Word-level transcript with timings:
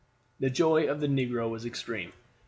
The 0.39 0.49
joy 0.49 0.87
of 0.87 0.99
the 0.99 1.05
negro 1.05 1.47
was 1.47 1.63
extreme. 1.63 2.11